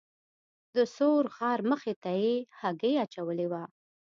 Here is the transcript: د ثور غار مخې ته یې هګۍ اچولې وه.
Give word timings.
د 0.75 0.77
ثور 0.95 1.23
غار 1.35 1.59
مخې 1.71 1.93
ته 2.03 2.11
یې 2.21 2.35
هګۍ 2.59 2.93
اچولې 3.05 3.47
وه. 3.51 3.63